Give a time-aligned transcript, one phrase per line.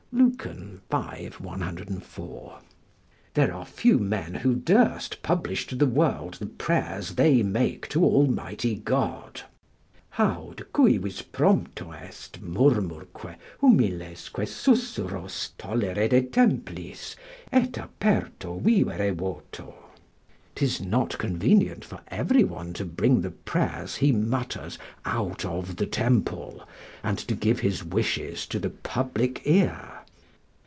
[0.13, 0.97] Lucan, v.
[1.37, 2.59] 104.]
[3.33, 8.03] There are few men who durst publish to the world the prayers they make to
[8.03, 9.43] Almighty God:
[10.11, 17.15] "Haud cuivis promptum est, murmurque, humilesque susurros Tollere de templis,
[17.49, 19.75] et aperto vivere voto"
[20.55, 25.85] ["'Tis not convenient for every one to bring the prayers he mutters out of the
[25.87, 26.67] temple,
[27.01, 29.93] and to give his wishes to the public ear.